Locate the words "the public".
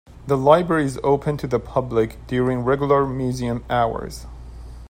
1.45-2.17